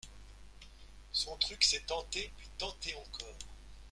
Son 1.11 1.37
truc, 1.37 1.63
c’est 1.63 1.85
tenter, 1.85 2.33
puis 2.35 2.49
tenter 2.57 2.95
encore. 2.95 3.37